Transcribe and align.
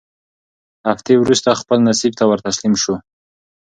هفتې 0.89 1.13
وورسته 1.17 1.59
خپل 1.61 1.77
نصیب 1.87 2.13
ته 2.19 2.23
ورتسلیم 2.27 2.73
سو 2.83 2.93